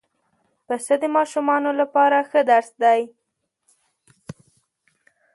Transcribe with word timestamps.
پسه 0.67 0.95
د 1.01 1.05
ماشومانو 1.15 1.71
لپاره 1.81 2.17
ښه 2.29 2.41
درس 2.49 2.69
دی. 2.83 3.01